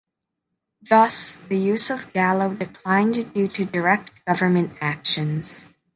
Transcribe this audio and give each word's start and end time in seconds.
Thus, 0.81 1.35
the 1.35 1.59
use 1.59 1.91
of 1.91 2.11
Gallo 2.11 2.55
declined 2.55 3.35
due 3.35 3.47
to 3.49 3.65
direct 3.65 4.11
government 4.25 4.73
actions. 4.81 5.67